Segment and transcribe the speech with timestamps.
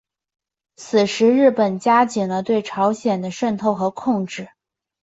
[0.77, 4.49] 此时日本加紧了对朝鲜的渗透和控制。